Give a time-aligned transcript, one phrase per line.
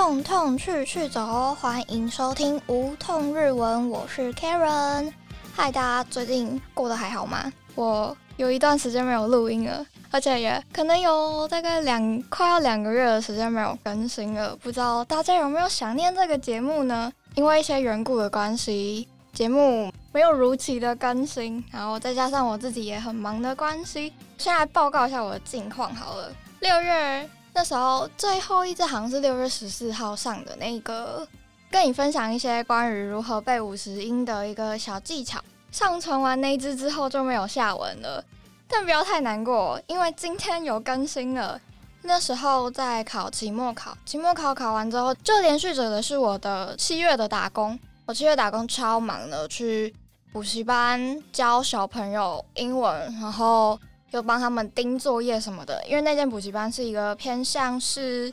[0.00, 5.12] 痛痛去去走，欢迎收听无痛日文，我是 Karen。
[5.54, 7.52] 嗨，大家最近过得还好吗？
[7.74, 17.12] 我有一段时间没有录音了，而且也可能有大概两快要两个月的时间没有更新了，不知道大家有没有想念这个节目呢？
[17.34, 26.32] 因为一些缘故的关系，节目没有如期的更新，然后再加上我自己也很忙的关系，先来报告一下我的近况好了。
[26.60, 27.28] 六月。
[27.52, 31.26] 那时候最后一支好像是六月十四号上的那个，
[31.70, 35.40] 跟你分享一些关于如何背五十音的一个小技巧。
[35.72, 38.24] 上传完那支之后就没有下文了，
[38.68, 41.60] 但不要太难过，因为今天有更新了。
[42.02, 47.78] 那时候在考期末考，期末考考完之后，就连续着的是我的七月的打工。
[48.06, 49.94] 我七月打工超忙的，去
[50.32, 53.78] 补习班教小朋友英文，然后。
[54.10, 58.32] 又帮他们盯作业什么的，因为那间补习班是一个偏向是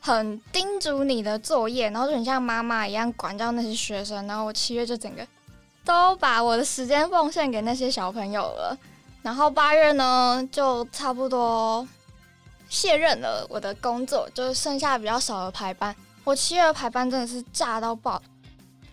[0.00, 4.26] 很叮嘱你的作业，然后就很像妈妈一样管教那些学生。
[4.26, 5.26] 然后我七月就整个
[5.84, 8.76] 都把我的时间奉献给那些小朋友了。
[9.22, 11.86] 然后八月呢，就差不多
[12.68, 15.96] 卸任了我的工作，就剩下比较少的排班。
[16.24, 18.20] 我七月的排班真的是炸到爆，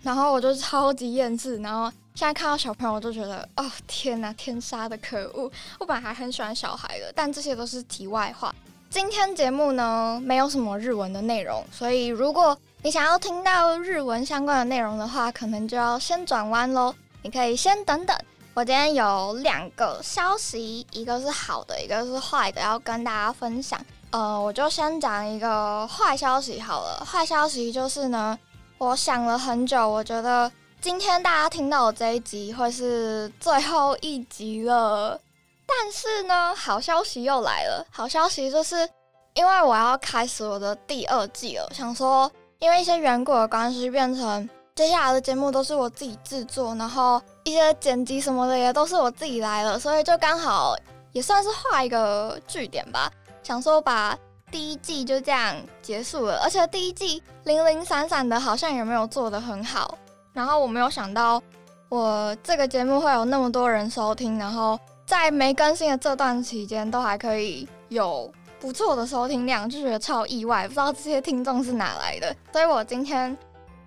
[0.02, 1.92] 然后我就超级厌世，然后。
[2.14, 5.50] 现在看到小朋友，我都觉得哦天哪，天杀的可恶！
[5.80, 8.53] 我本来还很喜欢小孩的，但这些都是题外话。
[8.90, 16.94] 今天节目呢，没有什么日文的内容，所以如果你想要听到日文相关的内容的话，可能就要先转弯喽。
[17.23, 18.16] 你可以先等等。
[18.53, 23.80] 我今天有两个消息，一个是好的，一个是坏的，要跟大家分享。
[24.09, 27.06] 呃，我就先讲一个坏消息好了。
[27.06, 28.38] 坏消息就是呢，
[28.78, 30.52] 我想了很久，我觉得。
[30.82, 35.20] 今天大家听到的这一集会是最后一集了，
[35.68, 37.86] 但是呢，好消息又来了。
[37.92, 38.90] 好消息就是，
[39.36, 50.75] 因为我要开始我的第二季了，想说因为一些缘故的关系，变成接下来的节目都是我自己制作，然后一些剪辑什么的也都是我自己来了，所以就刚好
[51.12, 53.12] 也算是画一个句点吧。
[53.44, 54.18] 想说把
[54.50, 59.96] 第一季就这样结束了，而且第一季零零散散的，好像也没有做的很好。
[60.34, 61.42] 然后我没有想到，
[61.90, 72.34] 我这个节目会有那么多人收听，然后在没更新的这段期间，都还可以有不错的收听量，就觉得超意外，不知道这些听众是哪来的。
[72.53, 73.38] 所以我今天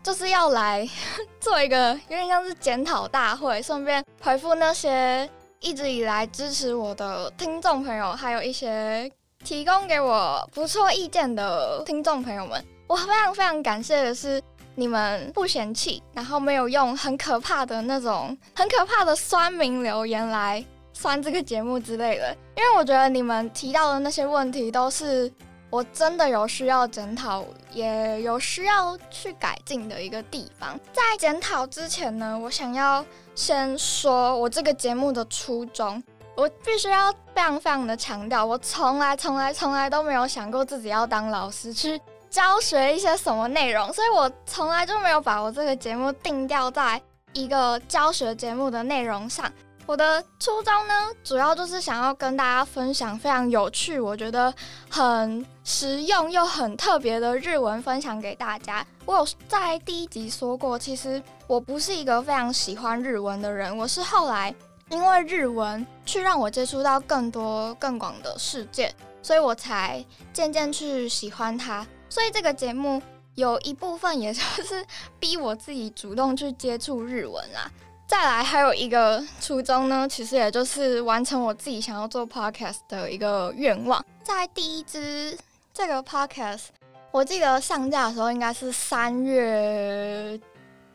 [0.02, 0.86] 就是要来
[1.40, 5.28] 做一个有点像是检讨大会，顺便回复那些
[5.60, 9.10] 一直以来支持我的听众朋友，还有一些
[9.42, 12.62] 提供给我不错意见的听众朋友们。
[12.86, 14.42] 我非常非常感谢的是。
[14.74, 25.30] 你们不嫌弃，然后没有用很可怕的那种、很可怕的酸民留言来酸这个节目之类的，因为我觉得你们提到的那些问题都是
[25.70, 30.78] 我真的有需要检讨，也有需要去改进的一个地方。
[30.92, 33.04] 在检讨之前呢，我想要
[33.34, 36.02] 先说我这个节目的初衷，
[36.36, 42.00] 我必须要非常非常的强调，我从来从来从来都没有想过自己要当老师去。
[42.34, 47.00] 教学一些什么内容，所以我从来就没有把我这个节目定调在
[47.32, 49.48] 一个教学节目的内容上。
[49.86, 54.52] 我的初衷呢，主要就是想要跟大家分享非常有趣、我觉得
[54.90, 58.84] 很实用又很特别的日文，分享给大家。
[59.04, 64.52] 我有在第一集说过，其实我不是一个非常喜欢日文的人，我是后来
[64.90, 68.92] 因为日文去让我接触到更多更广的世界，
[69.22, 71.86] 所以我才渐渐去喜欢它。
[72.14, 73.02] 所以这个节目
[73.34, 74.86] 有一部分也就是
[75.18, 77.68] 逼我自己主动去接触日文啦。
[78.06, 84.04] 再来还有一个初衷呢，其实也就是完成我自己想要做 podcast 的一个愿望。
[84.22, 85.36] 在第一支
[85.72, 86.66] 这个 podcast，
[87.10, 90.38] 我记得上架的时候应该是三月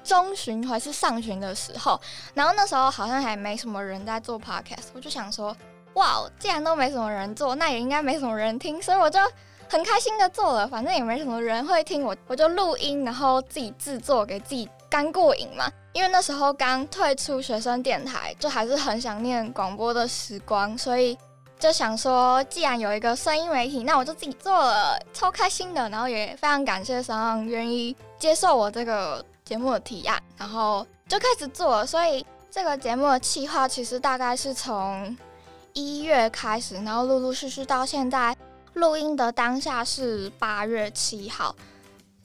[0.05, 1.99] 中旬还是上旬的时候，
[2.33, 5.53] 然后那时候好像还没什么人在做 podcast，我就想说，
[5.95, 9.19] 哇，既然都没什么人做，那也应该没什么人听，所以我就。
[9.69, 15.71] 很开心的做了，反正也没什么人会听我，我就录音，然后自己制作给自己干过瘾嘛。
[15.93, 21.15] 因为那时候刚退出学生电台，就还是很想念广播的时光，所以
[21.59, 25.87] 就想说，既然有一个声音媒体，那我就自己做了，超开心的。
[25.89, 31.85] 然后也非常感谢三浪愿意接受我这个节目的提案，然后就开始做了。
[31.85, 35.15] 所以这个节目的企划其实大概是从
[35.73, 38.35] 一月开始，然后陆陆续续到现在。
[38.73, 41.55] 录音的当下是八月七号，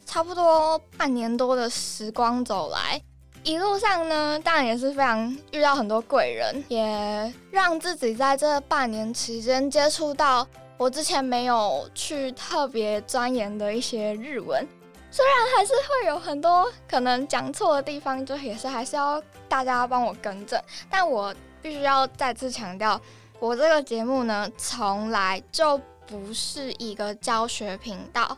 [0.05, 3.01] 差不多半年多的时光走来，
[3.43, 10.47] 一路上呢，当然也是非常遇到很多贵人，也让自己在这半年期间接触到
[10.77, 14.67] 我之前没有去特别钻研的一些日文。
[15.11, 20.61] 虽然还是会有很多可能讲错的地方，就也是还是要大家帮我更正。
[20.91, 21.33] 但我
[21.63, 23.01] 必须要再次强调，
[23.39, 28.37] 我这个节目呢，从来就不是一个教学频道，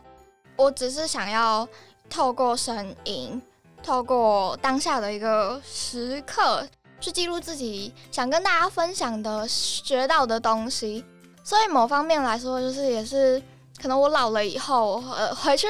[0.55, 1.67] 我只是想要
[2.09, 3.41] 透过声音，
[3.83, 6.67] 透过当下的一个时刻，
[6.99, 11.03] 去记录自己想跟大家分享的学到的东西。
[11.43, 13.41] 所以某方面来说，就是也是
[13.81, 15.67] 可能我老了以后，呃，回去。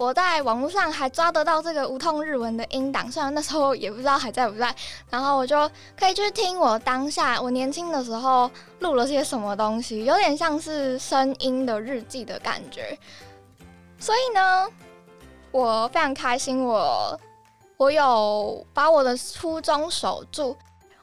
[0.00, 4.74] 我在网络上还抓得到这个无痛日文的音档，虽然那时候也不知道还在不在，
[5.10, 12.98] 然后我就可以去听我当下我年轻的时候录了些什么东西，有点像是声音的日记的感觉。
[13.98, 14.66] 所以呢，
[15.50, 17.20] 我非常开心，我
[17.76, 20.56] 我有把我的初衷守住。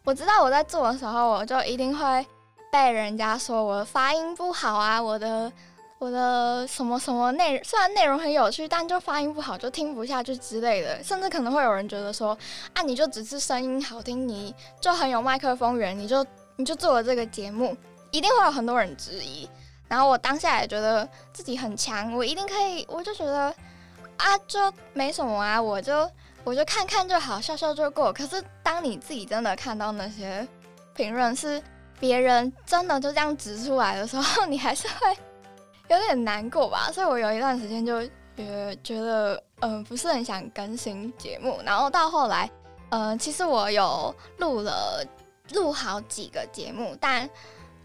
[0.03, 2.25] 我知道我在做的时候，我就一定会
[2.71, 5.51] 被人家说我发音不好啊，我的。
[5.99, 11.03] 我的什么什么内，虽然内容很有趣，但就发音不好，就听不下去之类的。
[11.03, 12.37] 甚至可能会有人觉得说，
[12.73, 16.23] 啊，你就只是声音好听，你就很有麦克风缘，你就
[16.55, 17.75] 你就做了这个节目，
[18.11, 19.49] 一定会有很多人质疑。
[19.87, 23.51] 然后我当下也觉得自己很强，我一定可以，我就觉得
[24.17, 26.07] 啊，就没什么啊，我就
[26.43, 28.13] 我就看看就好，笑笑就过。
[28.13, 30.47] 可是当你自己真的看到那些
[30.93, 31.59] 评论是
[31.99, 35.17] 别人真的就这样指出来的时候， 你还是会。
[35.89, 38.05] 有点难过吧，所以我有一段时间就
[38.35, 42.49] 觉觉得嗯不是很想更新节目，然后到后来，
[42.89, 45.01] 呃其实我有录了
[45.53, 47.29] 录好几个节目，但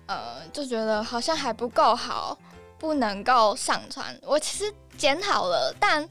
[0.06, 2.36] 呃就觉得好像还不够好，
[2.76, 4.18] 不能够上传。
[4.22, 6.06] 我其实剪好了，但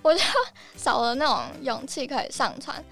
[0.00, 0.20] 我就
[0.76, 2.82] 少了那种勇气可以上传。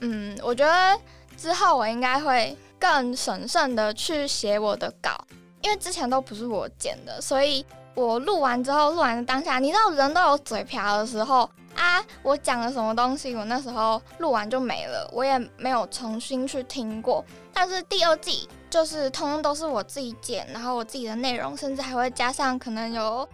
[0.00, 0.98] 嗯，我觉得
[1.36, 5.22] 之后我应该会更审慎的去写我的稿，
[5.60, 7.64] 因为之前都不是我剪的，所以。
[7.94, 12.02] 我录完之后，录完的当下，你知道人都有嘴瓢的时候啊。
[12.22, 17.24] 我讲了什么东西，我那时候录完就没了，我也没有重新去听过。
[17.52, 23.28] 但是第二季就是通通都是我自己剪，然后我自己的内容，甚至还会加上可能有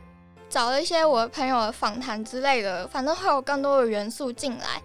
[0.48, 4.82] 找一些我的朋友的访谈之类的，反正会有更多的元素进来。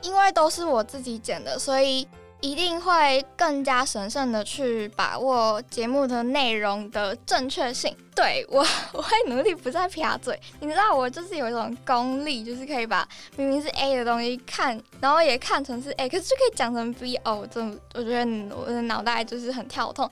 [0.00, 2.08] 因为都是我自己剪的，所以。
[2.42, 7.96] 一定会更加神圣的去把握节目的内容的正确性。
[8.14, 8.58] 对我，
[8.92, 10.38] 我会努力不再撇嘴。
[10.58, 17.16] 你知道，我就是有一种功力，就是可以把明明是 A 的东西看，然后也看成是 A，可是就可以讲成 B。
[17.18, 17.62] 哦，这
[17.94, 20.10] 我觉得我的脑袋就是很跳痛。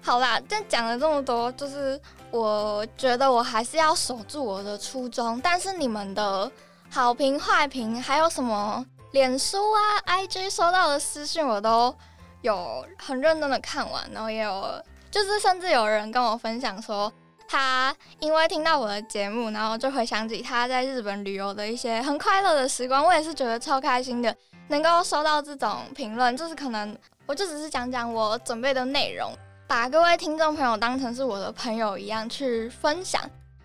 [0.00, 2.00] 好啦，但讲了这么多，就是
[2.30, 5.38] 我觉得我还是要守住我的初衷。
[5.44, 6.50] 但是你们的
[6.88, 8.84] 好评、坏评，还有什么？
[9.12, 11.94] 脸书啊，IG 收到的私信我都
[12.42, 17.10] 有很认真的看完，然后也有就是甚至有人跟我分享说，
[17.48, 23.04] 他因为听到我的节目，然后就回想起他在日本旅游的一些很快乐的时光。
[23.04, 24.34] 我也是觉得超开心的，
[24.68, 29.32] 能够收到这种评论，就是可能我就只是讲讲我准备的内容，
[29.66, 33.22] 把各位听众朋友当成是我的朋友一样去分享。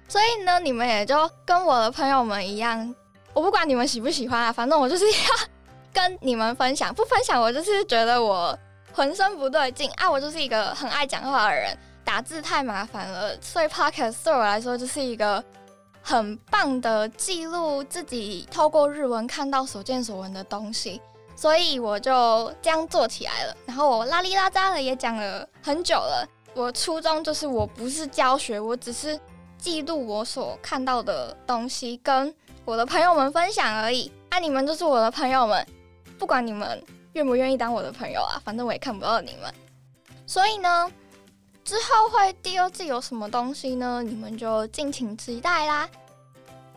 [0.08, 2.96] 所以呢，你们也就跟我的朋友们一样。
[3.34, 5.18] 我不管你们喜不喜欢啊，反正我就是要
[5.92, 6.94] 跟你们分享。
[6.94, 8.58] 不分享，我就是觉得我
[8.94, 10.10] 浑身不对劲啊！
[10.10, 15.44] 我就是一个很爱讲话的人，打字太麻烦了，所以 podcast 对我来说就是一个
[16.02, 21.02] 很棒的记录自己透过日文看到所见所闻的东西，
[21.36, 23.58] 所以我就这样做起来了。
[23.66, 26.28] 然后我拉里拉扎的也讲了很久了。
[26.54, 29.20] 我初衷就是我不是教学，我只是
[29.58, 32.32] 记录我所看到的东西跟。
[32.66, 35.68] 我的朋友们分享而已，那你们就是我的朋友们，
[36.18, 39.54] 不管你们愿不愿意当我的朋友啊，反正我也看不到你们。
[40.26, 40.90] 所以呢，
[41.66, 44.02] 之后会第二季有什么东西呢？
[44.02, 45.90] 你们就敬请期待啦。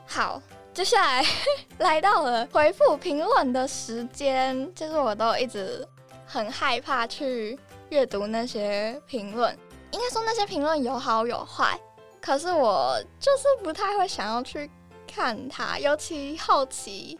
[0.06, 0.42] 好，
[0.74, 1.24] 接下来
[1.78, 5.86] 来到了回复评论的时间，就是我都一直
[6.26, 7.56] 很害怕去
[7.90, 9.56] 阅读那些评论，
[9.92, 11.78] 应该说那些评论有好有坏，
[12.20, 14.68] 可是我就是不太会想要去。
[15.16, 17.18] 看他，尤其后期，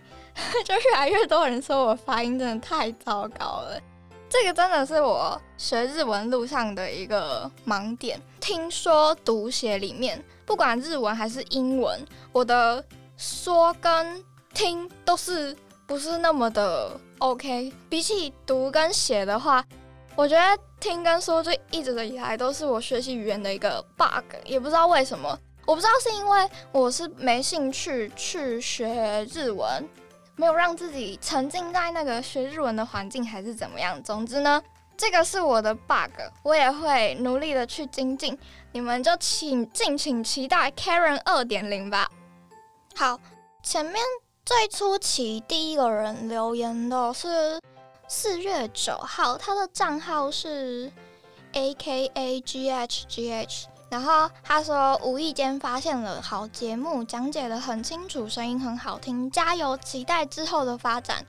[0.67, 3.81] 就 越来越多人说我发音真的太糟糕了。
[4.29, 8.21] 这个真的是我学日文路上的一个盲点。
[8.39, 11.99] 听说读写里面，不管日文还是英文，
[12.33, 12.85] 我的
[13.17, 14.23] 说跟
[14.53, 17.73] 听都是不是那么的 OK。
[17.89, 19.65] 比起读跟写的话，
[20.15, 25.39] 我觉得听跟说就一直以来都是我学习语言的一个 bug，也不知道为什么。
[25.67, 29.87] 我不知道是因为我是没兴趣去学日文，
[30.37, 34.01] 没有让自己沉浸在那个学日文的环境，还是怎么样？
[34.01, 34.63] 总之呢，
[34.97, 36.13] 这个是我的 bug，
[36.45, 38.39] 我也会努力的去精进。
[38.71, 42.09] 你们就请敬请期待 Karen 二点零吧。
[42.95, 43.19] 好，
[43.63, 43.97] 前面
[44.45, 47.61] 最初期第一个人留言的是
[48.07, 50.93] 四月九号，他的账号是
[51.55, 53.67] A K A G H G H。
[53.89, 61.25] 然后他说，无意间发现了好节目，讲解的很清楚，声音很好听，加油，期待之后的发展。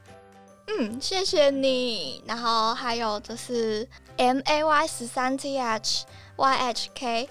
[0.66, 2.24] 嗯，谢谢你。
[2.26, 3.88] 然后还有就是
[4.18, 7.30] M A Y 十三 T H Y H K，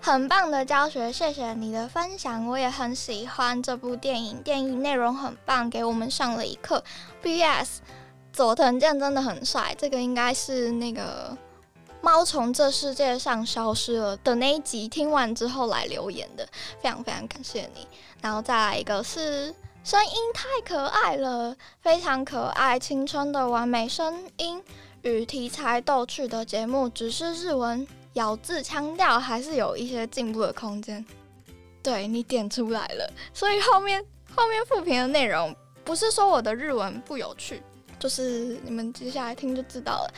[0.00, 6.82] 很棒的教学，谢谢你的分享，我也很喜欢这部电影，电影内容很棒，给我们上了一课。
[7.20, 7.82] B S
[8.32, 11.36] 佐藤健真的很帅，这个应该是那个。
[12.08, 16.48] 猫从这世界上消失了的那一集，听完之后来留言的，
[16.80, 17.86] 非常非常感谢你。
[18.22, 24.64] 然后再来一个是声音太可爱了，非常可爱，青春的完美声音
[25.02, 31.04] 与题材逗趣的节目，只是日文咬字腔调还是有一些进步的空间。
[31.82, 34.02] 对你点出来了，所以后面
[34.34, 37.62] 后面复评的内容不是说我的日文不有趣，
[37.98, 40.14] 就是你们接下来听就知道了。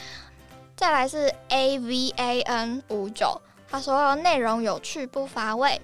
[0.81, 5.79] 再来是 A V A N 五九，他说内容有趣不乏味。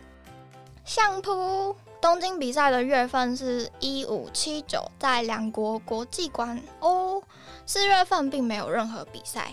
[0.86, 7.22] 相扑东京比赛的月份是一五七九，在两国国际馆哦。
[7.66, 9.52] 四月份并没有任何比赛。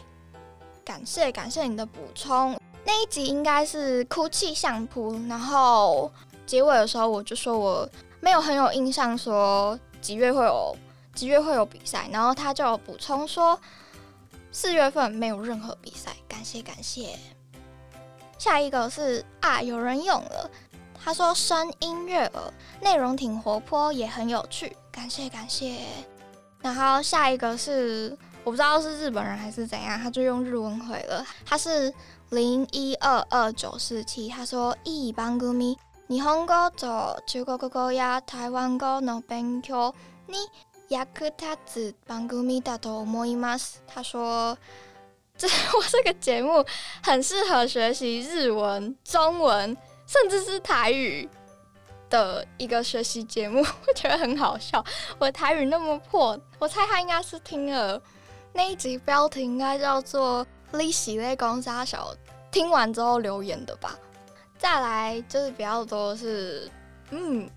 [0.85, 6.09] 感谢感谢你的补充，那一集应该是哭泣相扑，然后
[6.45, 7.89] 结尾的时候我就说我
[8.21, 10.73] 没有很有印象说几月会有
[11.13, 13.59] 几月会有比赛，然后他就补充说。
[14.52, 17.18] 四月份没有任何比赛，感谢感谢。
[18.38, 20.50] 下一个是啊，有人用了，
[20.94, 25.80] 他说声音悦耳，内容挺活泼，也很有趣，感谢感谢。
[26.60, 31.92] 然后下一个是我不知道是日本人还是怎样，他就用日文回了，他是
[32.30, 35.76] 零一二二九四七，他说いい番組、
[36.08, 39.92] 日本語と中国語や台湾語の勉強
[40.26, 40.36] に。
[40.89, 44.55] 雅克塔子邦古米达多莫伊马斯，他说
[45.35, 46.63] ：“这我这个节目
[47.01, 49.75] 很适合学习日文、中文，
[50.05, 51.27] 甚至是台语
[52.09, 53.59] 的一个学习节目。
[53.87, 54.83] 我觉得很好笑。
[55.17, 57.99] 我台语那么破，我猜他应该是听了
[58.51, 60.45] 那一集标题应该叫做
[60.77, 62.13] 《利息类公沙小》，
[62.51, 63.97] 听完之后留言的吧。
[64.59, 66.69] 再来就是比较多是，
[67.09, 67.49] 嗯，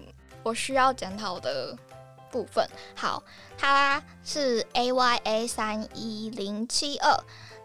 [0.43, 1.77] 我需要检讨的。”
[2.37, 3.23] 部分好，
[3.57, 7.17] 他是 A Y A 三一零七二，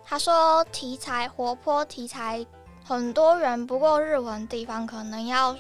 [0.06, 2.46] 他说题材活泼，题材
[2.86, 5.58] 很多人，不过日文地方可能要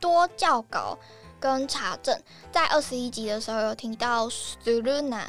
[0.00, 0.98] 多校稿
[1.38, 2.18] 跟查证。
[2.50, 5.26] 在二十一集的时候有听到 Suluna，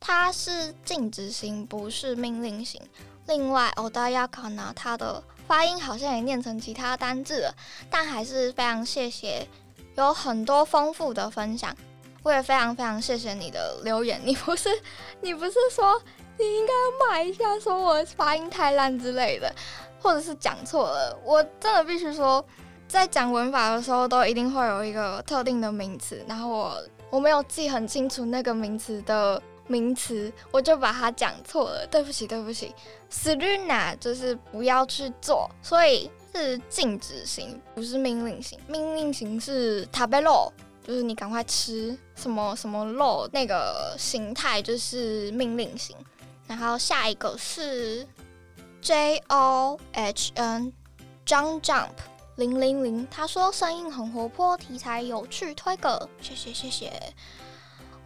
[0.00, 2.80] 它是禁止型，不是命令型。
[3.26, 7.54] 另外 Odayakana，它的发音好像也念成其他单字了，
[7.90, 9.46] 但还是非常谢谢，
[9.96, 11.76] 有很多丰富的分享。
[12.24, 14.18] 我也非常非常谢谢你的留言。
[14.24, 14.70] 你不是
[15.20, 16.00] 你不是说
[16.38, 19.54] 你应该要骂一下，说我发音太烂之类的，
[20.00, 21.16] 或者是讲错了？
[21.22, 22.42] 我真的必须说，
[22.88, 31.86] 在讲文法的时候，都一定会有一个特定的名词，然后我我没有记很清楚那个名词的名词，我就把它讲错了。
[31.88, 32.74] 对不起，对不起。
[33.10, 38.58] s l u n a 就是不要去做，所以是禁止型，不是命令型。
[38.66, 40.50] 命令型是 tabelo。
[40.86, 45.96] 就是你赶快吃什么什么肉，那个形态就是命令型。
[46.46, 48.06] 然后下一个是
[48.82, 50.72] J O H N
[51.26, 51.90] Jump Jump
[52.36, 56.92] 零零零，他说声音很活泼，题材有趣，推个谢谢谢谢。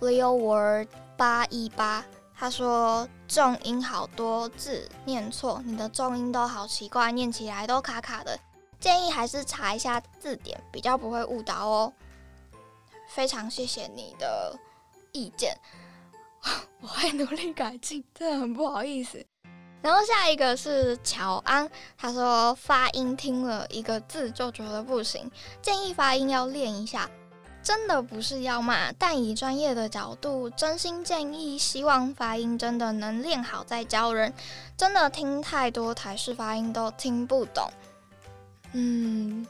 [0.00, 2.04] Leo Word 八一八，
[2.36, 8.38] 他说重音好多字念错，你的重音都好奇怪，念起来都卡卡的，
[8.78, 11.92] 建议还是查一下字典，比较不会误导哦。
[13.08, 14.56] 非常谢谢你的
[15.12, 15.58] 意见，
[16.80, 19.24] 我会努力改进，真的很不好意思。
[19.80, 25.30] 然后下一个是乔安，他说发音听了一个字就觉得不行，
[25.62, 27.08] 建议发音要练一下。
[27.60, 34.32] 真的不是要骂，但以专业的角度，真心建议，希望发音真的能练好再教人。
[34.76, 37.70] 真的听太多台式发音都听不懂。
[38.72, 39.46] 嗯。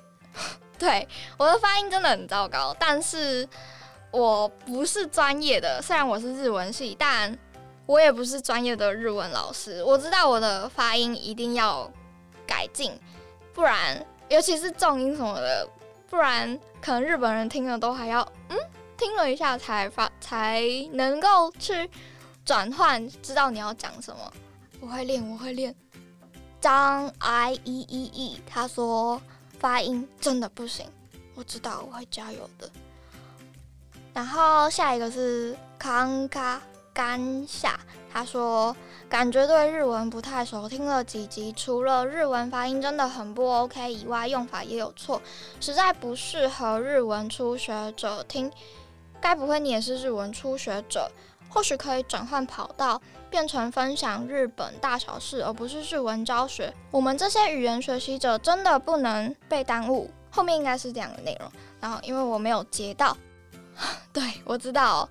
[0.78, 3.48] 对我的发音真的很糟糕，但是
[4.12, 7.36] 我不是专业的，虽然我是日文系，但
[7.84, 9.82] 我也不是专业的日文老师。
[9.82, 11.90] 我知道我的发音一定要
[12.46, 12.92] 改进，
[13.52, 15.68] 不然尤其是重音什么的，
[16.08, 18.20] 不然可能日本人听了都还要
[18.50, 18.56] 嗯
[18.96, 21.90] 听了一下才发才能够去
[22.44, 24.32] 转换，知道你要讲什么。
[24.80, 25.74] 我会练，我会练。
[26.60, 29.20] 张 I E E E，他说。
[29.58, 30.86] 发音真的不行，
[31.34, 32.70] 我知道我会加油的。
[34.14, 36.60] 然后下一个是康卡
[36.92, 37.78] 甘夏，
[38.12, 38.76] 他说
[39.08, 45.20] 感觉对日文不太熟，听了几集，除了日文发音真的很不 OK 以外，用法也有错，
[45.60, 48.50] 实在不适合日文初学者听。
[49.20, 51.10] 该不会你也是日文初学者？
[51.50, 53.00] 或许可以转换跑道，
[53.30, 56.72] 变成分享日本大小事，而不是日文教学。
[56.90, 60.10] 我们这些语言学习者真的不能被耽误。
[60.30, 61.50] 后面应该是这样的内容。
[61.80, 63.16] 然后因为我没有接到，
[64.12, 65.08] 对我知道，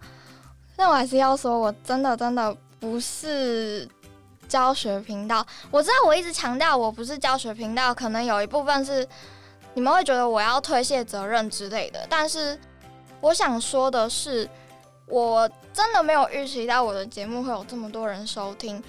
[0.76, 3.90] 但我还是要说，我真的真的不是
[4.48, 5.46] 教学频道。
[5.72, 9.06] 我知道我一直强调我不是教学频道，可能有一部分是
[9.74, 12.06] 你们会觉得我要推卸责任之类的。
[12.08, 12.58] 但是
[13.22, 14.48] 我想说的是。
[15.08, 18.84] 我真的没有预期到我的节目会有这么多人收听。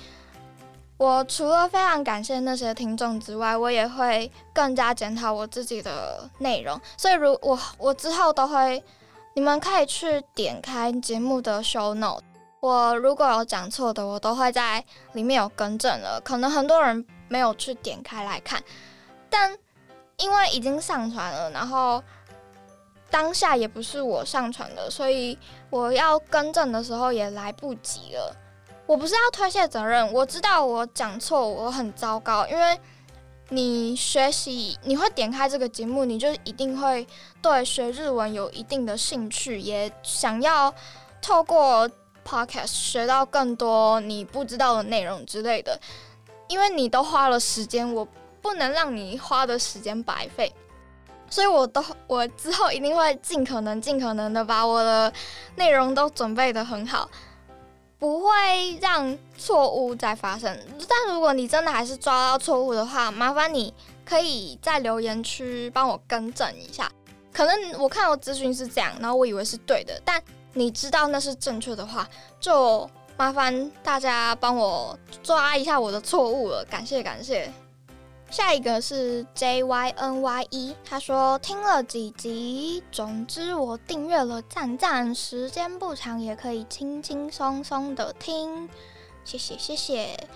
[0.96, 6.80] 我除了非常感谢那些听众之外，我也会更加检讨我自己的内容。
[6.96, 8.82] 所以，如我我之后都会，
[9.34, 12.24] 你们可以去点开节目的 show note。
[12.58, 16.20] 我如果有讲错的，我都会在里面有更正了。
[16.24, 18.60] 可能很多人没有去点开来看，
[19.30, 19.56] 但
[20.16, 22.02] 因为已经上传了，然后。
[23.10, 25.38] 当下也不是我上传的，所以
[25.70, 28.36] 我要更正的时候也来不及了。
[28.86, 32.46] 我不是要推卸责任，我知道我讲错，我很糟糕。
[32.46, 32.78] 因为
[33.50, 37.06] 你学习，你会点开这个节目，你就一定会
[37.42, 40.72] 对学日文有一定的兴趣，也想要
[41.20, 41.90] 透过
[42.26, 45.78] podcast 学到更多你不知道的内容之类的。
[46.48, 48.06] 因为你都花了时间，我
[48.40, 50.50] 不能让你花的时间白费。
[51.30, 55.12] 所以，我都我之后一定会尽可能、尽可能的把我的
[55.56, 57.08] 内容都准备的很好，
[57.98, 60.58] 不会让错误再发生。
[60.88, 66.90] 但如果你真的还是抓到错误的话，麻烦你可以在留言区帮我更正一下。
[67.30, 70.20] 可能我看到资讯是这样，然后我以为是对的，但
[70.54, 72.08] 你知道那是正确的话，
[72.40, 76.64] 就麻烦大家帮我抓一下我的错误了。
[76.64, 77.52] 感谢，感谢。
[78.30, 88.68] 下一个是 J Y N Y E，他说听了几集，总之我订阅了赞赞，时间不长也可以轻轻松松的听，
[89.24, 90.28] 谢谢谢谢。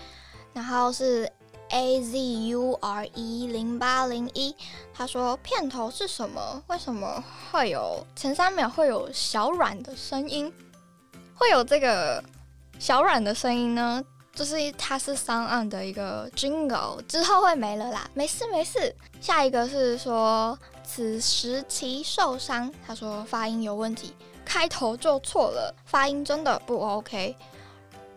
[0.53, 1.31] 然后是
[1.69, 4.55] A Z U R E 零八零一，
[4.91, 6.63] 他说片头是什么？
[6.67, 10.51] 为什么会有前三秒会有小软的声音？
[11.35, 12.23] 会有这个
[12.79, 14.03] 小软的声音呢？
[14.33, 18.93] 就是它是三岸的一个 jingle，之后会没了啦，没事没事。
[19.21, 27.35] 下一个是说此时其受伤，他说发音有问题，开头就错了，发音真的不 OK。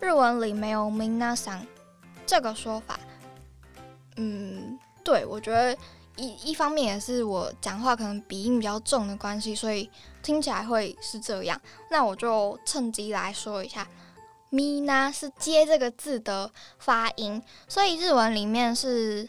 [0.01, 1.61] 日文里没有 mina san
[2.27, 2.99] 这个说法。
[4.17, 5.77] 嗯，对，我觉得
[6.17, 9.91] 一一方面也是我讲话可能鼻音比较重的关系，所以
[10.23, 11.61] 听起来会是这样。
[11.91, 13.87] 那我就趁机来说一下。
[14.51, 19.29] 咪呢是接这个字的发音，所以日文里面是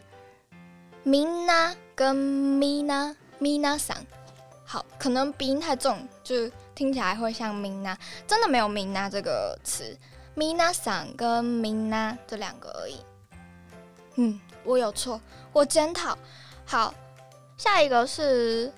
[1.03, 3.95] 咪呢跟咪呢咪呢嗓。
[4.65, 9.97] 好，可能鼻音太重，就听起来会像咪呢，真的没有咪呢这个词，
[10.35, 12.99] 咪呢嗓跟咪呢这两个而已。
[14.15, 15.21] 嗯，我有错，
[15.53, 16.17] 我检讨。
[16.65, 16.93] 好，
[17.57, 18.69] 下一个是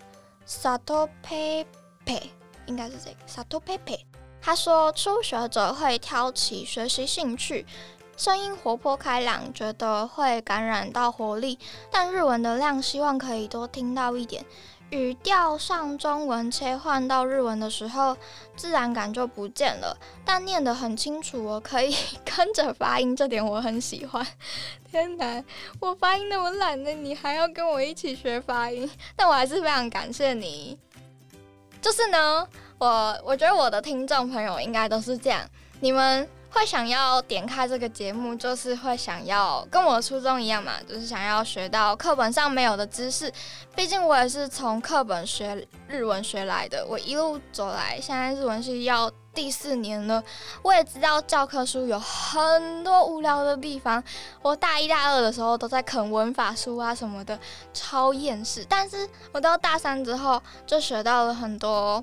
[0.48, 2.30] sato pepe，
[2.68, 4.06] 应该是这个 sato pepe。
[4.50, 7.68] 他说，初学者会挑起学习兴趣，
[8.18, 11.60] 声音活泼开朗，觉得会感染到活力。
[11.92, 14.44] 但日文的量，希望可以多听到一点。
[14.90, 18.18] 语调上中文切换到日文的时候，
[18.56, 19.96] 自然感就不见了。
[20.26, 24.26] 但念得很清楚，我可以 跟着发音，这点我很喜欢。
[24.90, 25.44] 天哪，
[25.80, 28.90] 我发音那么烂的，你还要跟我一起学发音？
[29.16, 30.76] 但我还是非常感谢你。
[31.80, 32.48] 就是呢。
[32.80, 35.42] 我我觉得我的听众朋友应该都是这样，
[35.82, 43.32] 你们会想要点开这个节目，就是会想要跟我初衷一样嘛，就是想要学到课本上没有的知识。
[43.76, 50.24] 毕竟我也是从课本学日文学来的，我一路走来，现在日文系要第四年了，
[50.64, 54.02] 我也知道教科书有很多无聊的地方。
[54.42, 57.38] 我大一、大二的时候都在啃文法书啊什么的，
[57.74, 58.66] 超厌世。
[58.70, 62.02] 但是我到大三之后，就学到了很多。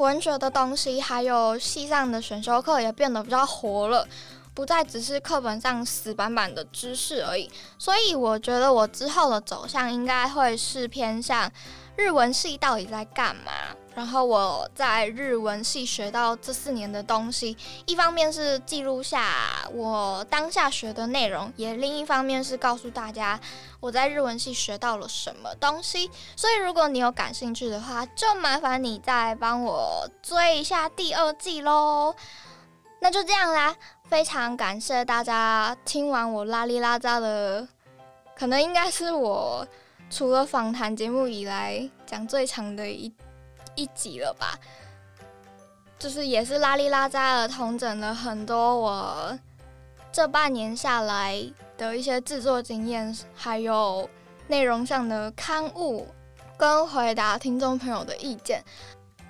[0.00, 4.06] 文学的东西，还有系上的选修课也变得比较活了，
[4.54, 7.50] 不再只是课本上死板板的知识而已。
[7.78, 11.50] 所以我觉得我之后的走向应该会是偏向
[11.96, 13.52] 日文系到底在干嘛
[13.92, 23.38] 然后我在日文系学到这四年的东西，一方面是记录下我当下学的内容，也另一方面是告诉大家
[23.80, 26.08] 我在日文系学到了什么东西。
[26.36, 32.14] 所以如果你有感兴趣的话，就麻烦你再帮我追一下第二季喽。
[33.00, 33.74] 那就这样啦，
[34.08, 37.66] 非常感谢大家听完我拉里拉扎的，
[38.36, 39.66] 可能应该是我
[40.08, 43.12] 除了访谈节目以来讲最长的一。
[43.74, 44.58] 一集了吧，
[45.98, 49.38] 就是也是拉里拉扎的同整了很多我
[50.12, 51.40] 这半年下来
[51.76, 54.08] 的一些制作经验，还有
[54.48, 56.08] 内容上的刊物
[56.56, 58.64] 跟回答听众朋友的意见，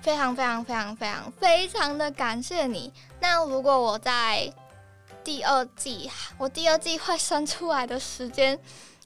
[0.01, 2.91] 非常非常非常非常非常的感谢你。
[3.19, 4.51] 那如果我在
[5.23, 8.59] 第二季，我第二季会生出来的时间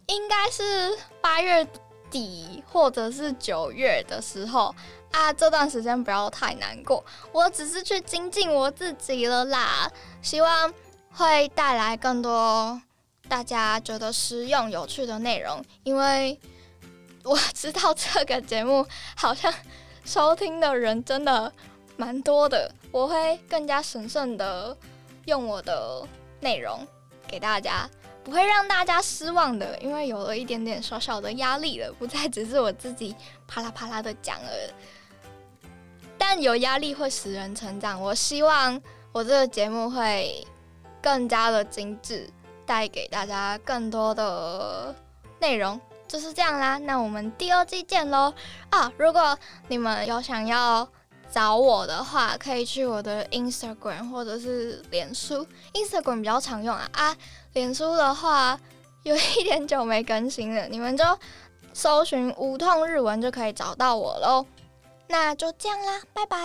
[0.08, 1.68] 应该是八月
[2.10, 4.74] 底或者是九月的时候。
[5.16, 9.90] 啊，这段时间不要太难过，我只是去精进我自己了啦。
[10.22, 10.74] 希望
[11.10, 12.80] 会带来更多
[13.30, 16.38] 大家觉得实用有趣的内容，因为
[17.24, 19.52] 我知道这个节目好像
[20.04, 21.52] 收听的人真的
[21.96, 24.76] 蛮多的，我会更加神圣的
[25.28, 26.06] 用我的
[26.42, 26.86] 内容
[27.26, 27.90] 给大家，
[28.22, 33.16] 不会让大家失望的，因为有了一点点小小的压力了，不再只是我自己
[33.48, 34.52] 啪啦啪啦的讲了。
[36.28, 38.02] 但有压力会使人成长。
[38.02, 40.44] 我希望我这个节目会
[41.00, 42.28] 更加的精致，
[42.66, 44.94] 带给大家更多的
[45.40, 46.80] 内容，就是这样啦。
[46.80, 48.34] 那我们第二季见喽！
[48.72, 50.88] 啊，如果你们有想要
[51.32, 55.46] 找我的话，可以去我的 Instagram 或者是脸书。
[55.74, 57.16] Instagram 比较常用啊啊，
[57.54, 58.60] 脸书的话
[59.04, 61.06] 有一点久没更新了，你们就
[61.72, 64.44] 搜寻无痛日文就可以找到我喽。
[65.08, 66.38] 那就这样啦，拜拜。